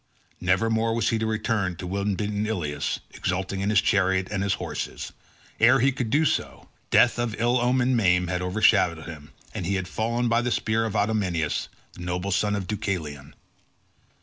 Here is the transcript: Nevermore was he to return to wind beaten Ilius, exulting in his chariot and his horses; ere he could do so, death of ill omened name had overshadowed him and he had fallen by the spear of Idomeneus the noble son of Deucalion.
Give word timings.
Nevermore 0.39 0.95
was 0.95 1.09
he 1.09 1.19
to 1.19 1.27
return 1.27 1.75
to 1.75 1.85
wind 1.85 2.17
beaten 2.17 2.47
Ilius, 2.47 3.01
exulting 3.11 3.59
in 3.59 3.69
his 3.69 3.81
chariot 3.81 4.29
and 4.31 4.41
his 4.41 4.55
horses; 4.55 5.13
ere 5.59 5.79
he 5.79 5.91
could 5.91 6.09
do 6.09 6.25
so, 6.25 6.69
death 6.89 7.19
of 7.19 7.39
ill 7.39 7.59
omened 7.61 7.95
name 7.95 8.25
had 8.25 8.41
overshadowed 8.41 9.05
him 9.05 9.29
and 9.53 9.67
he 9.67 9.75
had 9.75 9.87
fallen 9.87 10.27
by 10.27 10.41
the 10.41 10.49
spear 10.49 10.85
of 10.85 10.95
Idomeneus 10.95 11.67
the 11.93 12.01
noble 12.01 12.31
son 12.31 12.55
of 12.55 12.65
Deucalion. 12.65 13.35